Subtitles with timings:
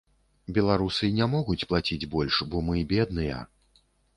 [0.57, 3.45] Беларусы не могуць плаціць больш, бо мы бедныя.